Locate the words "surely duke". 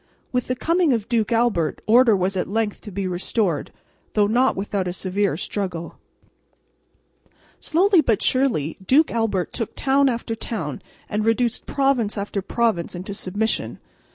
8.23-9.11